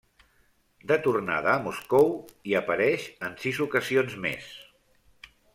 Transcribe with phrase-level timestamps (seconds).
[0.91, 2.09] De tornada a Moscou,
[2.51, 4.53] hi apareix en sis ocasions més.